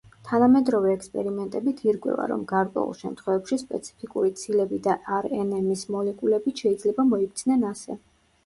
თანამედროვე 0.27 0.93
ექსპერიმენტებით 0.99 1.83
ირკვევა, 1.89 2.25
რომ 2.31 2.45
გარკვეულ 2.51 2.97
შემთხვევებში, 3.01 3.59
სპეციფიკური 3.65 4.33
ცილები 4.45 4.81
და 4.89 4.97
რნმ-ის 5.29 5.85
მოლეკულებიც 5.97 6.65
შეიძლება 6.67 7.07
მოიქცნენ 7.13 7.69
ასე. 7.75 8.01